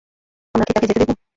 [0.55, 1.09] আমরা কি তাকে যেতে দিব?